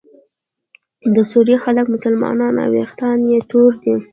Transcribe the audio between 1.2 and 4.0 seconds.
سوریې خلک مسلمانان او ویښتان یې تور دي.